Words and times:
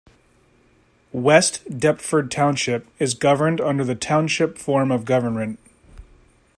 West 1.13 1.61
Deptford 1.77 2.31
Township 2.31 2.87
is 2.97 3.13
governed 3.13 3.61
under 3.61 3.83
the 3.83 3.93
Township 3.93 4.57
form 4.57 4.91
of 4.91 5.05
government. 5.05 5.59